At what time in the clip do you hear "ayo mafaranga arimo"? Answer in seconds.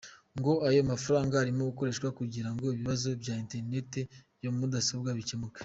0.67-1.61